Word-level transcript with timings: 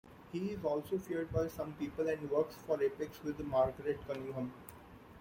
He 0.31 0.47
is 0.49 0.65
also 0.65 0.97
feared 0.97 1.31
by 1.31 1.47
some 1.47 1.73
people 1.73 2.09
and 2.09 2.31
works 2.31 2.55
for 2.65 2.81
Apex 2.81 3.23
with 3.23 3.39
Margaret 3.41 3.99
Cunningham. 4.07 4.51